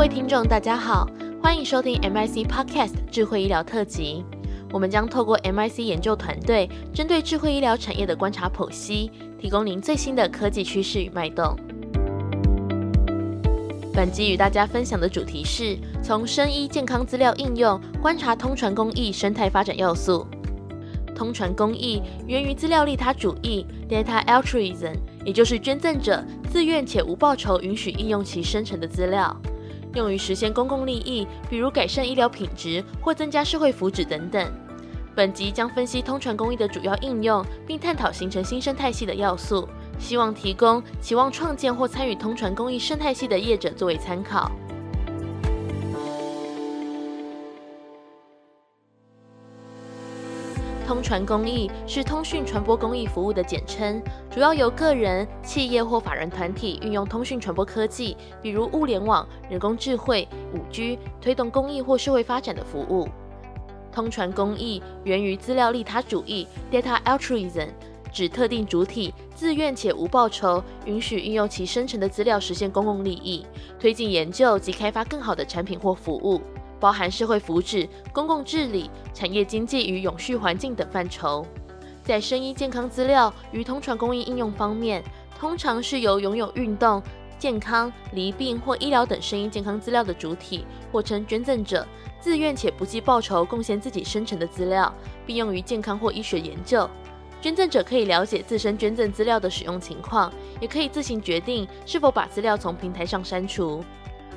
[0.00, 1.06] 各位听众，大家好，
[1.42, 4.24] 欢迎收听 MIC Podcast 智慧医疗特辑。
[4.72, 11.54] 我们将透过 MIC 研究团队针对智慧医疗产业的观察剖析，提供您最新的科技趋势与脉动。
[13.92, 20.26] 本集与大家分享的主题是从生医健康资料应用观察通传公益生态发展要素。
[21.14, 24.94] 通传公益源于资料利他主义 （Data Altruism），
[25.26, 29.36] 也就是捐赠者自愿且无报酬允许应用其生成的资料。
[29.94, 34.52] 用于实现公共利益，比如改善医疗品质或增加社会福祉等等。
[35.14, 39.68] 本集将分析通传工艺的主要应用，并探讨形成新生态系的要素，
[39.98, 44.50] 希望提供期望创建或参与通传工艺生态系的业者作为参考。
[50.90, 63.08] 通传公益是通讯传播公益服务的简称，主要由个人、企业或法人团体运用通讯传播科技，比如物联网、人工智慧、5G，推动公益或社会发展的服务。
[63.92, 67.68] 通传公益源于资料利他主义 （Data Altruism），
[68.12, 73.46] 指特定主体自愿且无报酬允许运用其生成的资料实现公共利益，
[73.78, 76.40] 推进研究及开发更好的产品或服务。
[76.80, 81.46] 包含社会福祉、公共治理、产业经济与永续环境等范畴。
[82.02, 85.04] 在生医健康资料与通传公益应用方面，
[85.38, 87.00] 通常是由拥有运动、
[87.38, 91.86] 健康、罹病或医疗等生医健康资料的主体，或称捐赠者，
[92.18, 94.92] 自愿且不计报酬贡献自己生成的资料，
[95.24, 96.88] 并用于健康或医学研究。
[97.40, 103.82] 捐赠者可以了解自身捐赠资料的使用情况，也可以自行决定是否把资料从平台上删除。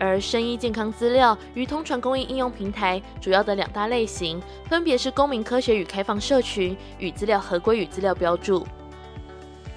[0.00, 8.66] 而生医健康资料与通传公益应用平台主要的两大类型，分别是公民科学与开放社群与资料合规与资料标注。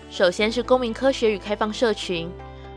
[0.10, 2.32] 首先是公民科学与开放社群。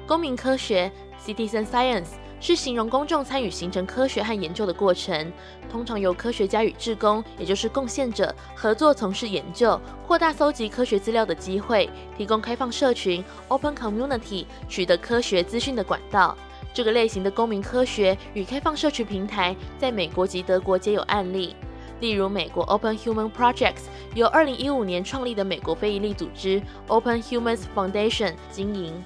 [0.07, 0.91] 公民科学
[1.25, 5.33] （Citizen Science） 是形容公众参与形成科学和研究的过程，
[5.71, 16.37] 通常由科学家与志工，也就是贡献者合作从事研究，扩大搜集科学资料的机会，提供开放社群 （Open Community） 取得科学资讯的管道。
[16.73, 21.57] 这个类型的公民科学与开放社群平台，在美国及德国皆有案例。
[22.01, 23.85] 例如，美国 Open Human Projects
[24.15, 29.03] 由2015年创立的美国非营利组织 Open Humans Foundation 经营。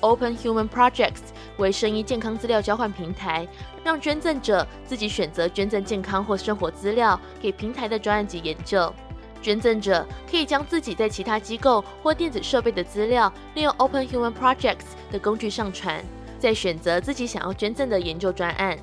[0.00, 3.48] Open Human Projects 为生医健康资料交换平台，
[3.82, 8.92] 让捐赠者自己选择捐赠健康或生活资料给平台的专案及研究。
[9.40, 16.04] 捐赠者可以将自己在其他机构或电子设备的资料，利用 Open Human Projects 的工具上传。
[16.44, 18.76] 再选择自己想要捐赠的研究专案。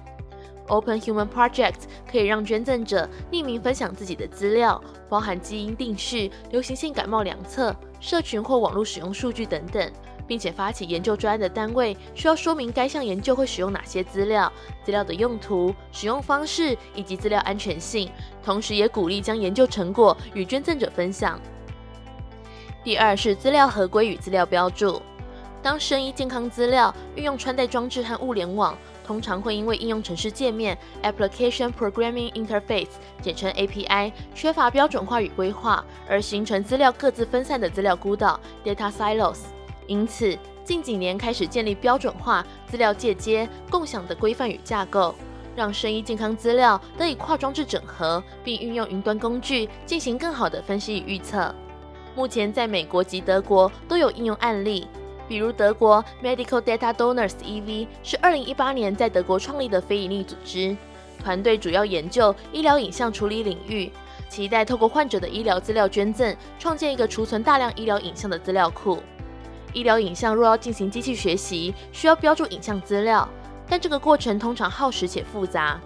[0.65, 9.91] Open Human Project 可以让捐赠者匿名分享自己的资料，包含基因定序、流行性感冒量测、社群或网络使用数据等等，
[10.25, 14.51] 并且发起研究专案的单位需要说明该项研究会使用哪些资料、
[14.83, 18.09] 资料的用途、使用方式以及资料安全性，
[18.43, 21.39] 同时也鼓励将研究成果与捐赠者分享。
[22.83, 24.99] 第二是资料合规与资料标注。
[25.63, 32.89] 当生医健康资料运用穿戴装置和物联网，通常会因为应用程式界面 （Application Programming Interface）
[33.21, 39.39] 简称 API 缺乏标准化与规划，而形成资料各自分散的资料孤岛 （Data Silos）。
[39.85, 45.13] 因此，近几年开始建立标准化资料借接、共享的规范与架构，
[45.55, 51.53] 让生医健康资料得以跨装置整合，并运用云端工具进行更好的分析与预测。
[52.15, 54.87] 目前，在美国及德国都有应用案例。
[55.31, 57.87] 比如德国 Medical Data Donors e.V.
[58.03, 60.75] 是二零一八年在德国创立的非营利组织，
[61.23, 63.89] 团队主要研究医疗影像处理领域，
[64.27, 69.01] 期待透过患者的医疗资料捐赠，创建一个储存大量医疗影像的资料库。
[69.71, 73.25] 医疗影像若要进行机器学习，需要标注影像资料，
[73.69, 75.79] 但这个过程通常耗时且复杂。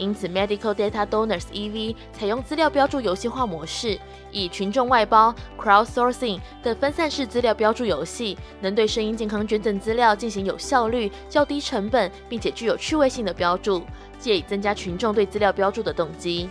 [0.00, 1.94] 因此，Medical Data Donors e.V.
[2.10, 4.00] 采用资料标注游戏化模式，
[4.32, 13.82] 以群众外包 （crowdsourcing） 的分散式资料标注游戏，能对声音健康捐赠资料进行有效率、较低成本，并且具有趣味性的标注，
[14.18, 16.48] 借以增加群众对资料标注的动机。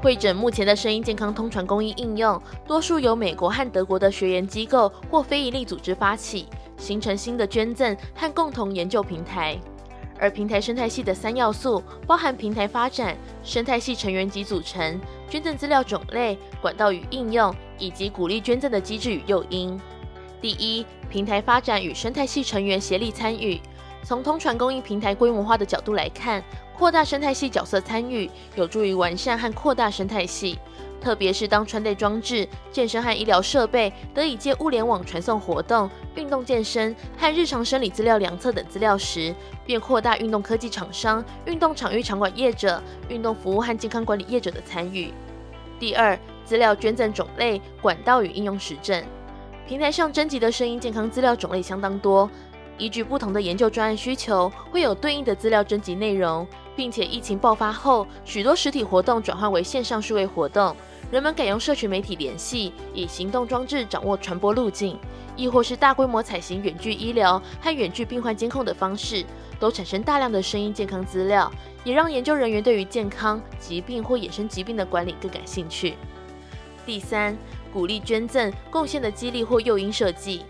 [0.00, 6.46] 会诊目前的声音健康通传公益应用，多数由美国和德国的学研机构或非营利组织发起，
[6.76, 9.58] 形成新的捐赠和共同研究平台。
[10.18, 19.78] 而平台生态系的三要素包含平台发展、生态系成员及组成、捐赠资料种类、管道与应用，以及鼓励捐赠的机制与诱因。
[20.40, 23.60] 第一，平台发展与生态系成员协力参与。
[24.02, 26.44] 从通传公益平台规模化的角度来看，
[26.76, 30.58] 扩大生态系角色参与，有助于完善和扩大生态系。
[31.00, 39.34] 特别是当穿戴装置、健身和医疗设备得以借物联网传送活动、运动健身和日常生理资料量测等资料时，
[39.66, 45.12] 便扩大运动科技厂商、运动场域场馆业者、运动服务和健康管理业者的参与。
[45.78, 49.04] 第二，资料捐赠种类、管道与应用实证。
[49.68, 52.30] 平台上征集的声音健康资料种类相当多，
[52.78, 60.74] 依据不同的研究专案需求，会有对应的资料征集内容，并且疫情爆发后，许多实体活动转换为线上数位活动。
[61.10, 64.98] 人们改用社群媒体联系，以行动装置掌握传播路径，
[65.36, 69.24] 亦或是大规模采行远距医疗和远距病患监控的方式，
[69.60, 71.52] 都产生大量的声音健康资料，
[71.84, 75.94] 也让研究人员对于健康、疾病或衍生疾病的管理更感兴趣。
[76.84, 77.36] 第三，
[77.72, 80.42] 鼓励捐赠贡献的激励或诱因设计。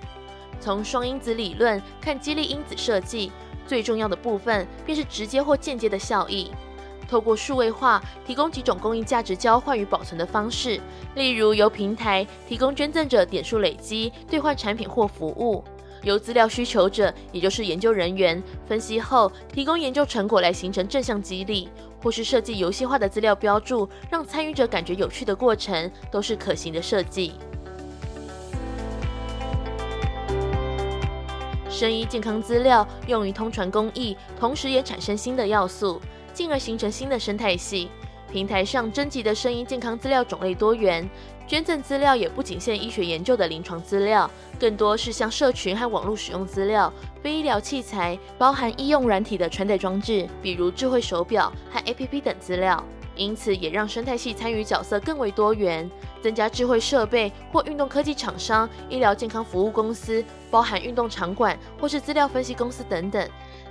[0.60, 3.30] 从双因子理论看激励因子设计，
[3.66, 6.50] 最重要的部分便是直接或间接的效益。
[7.06, 10.80] 透过数位化，提供几种公益价值交换与保存的方式，
[11.14, 15.62] 例如由平台提供捐赠者点数累积兑换产品或服务，
[16.02, 21.68] 由资料需求者，也就是研究人员分析后提供研究成果来形成正向激励，
[22.02, 27.34] 或是设计游戏化的资料标注，让参与者感觉有趣的过程，都是可行的设计。
[31.74, 36.00] 声医健康资料用于通传公益，同时也产生新的要素。
[36.32, 37.88] 进而形成新的生态系。
[38.30, 41.08] 平台上征集的声音健康资料种类多元，
[41.46, 44.28] 捐赠资料也不仅限医学研究的临床资料，
[44.58, 46.92] 更多是像社群和网络使用资料、
[47.22, 52.82] 非医疗器材，包含医用软体的穿戴装置，比如智慧手表和 APP 等资料。
[53.14, 55.88] 因此，也让生态系参与角色更为多元，
[56.24, 63.28] 增加智慧设备或运动科技厂商、医疗健康服务公司，包含运动场馆或是资料分析公司等等。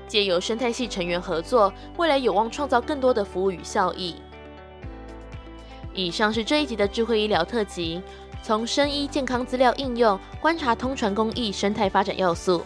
[0.07, 4.17] 借由生态系成员合作，未来有望创造更多的服务与效益。
[5.95, 7.99] 以上是这一集的智慧医疗特辑，
[8.43, 12.61] 从生医健康资料应用观察通传公益生态发展要素。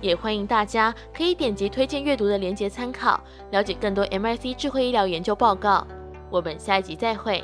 [0.00, 3.20] 也欢迎大家可以点击推荐阅读的连结参考，
[3.50, 5.84] 了解更多 MIC 智慧医疗研究报告。
[6.30, 7.42] 我们下一集再会。